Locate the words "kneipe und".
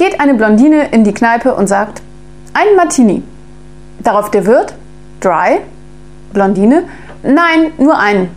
1.12-1.66